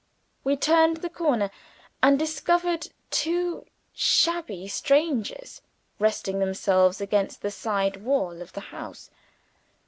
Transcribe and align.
We 0.43 0.55
turned 0.55 0.97
the 0.97 1.11
corner, 1.11 1.51
and 2.01 2.17
discovered 2.17 2.87
two 3.11 3.67
shabby 3.93 4.67
strangers, 4.67 5.61
resting 5.99 6.39
themselves 6.39 7.01
against 7.01 7.43
the 7.43 7.51
side 7.51 7.97
wall 7.97 8.41
of 8.41 8.53
the 8.53 8.61
house. 8.73 9.11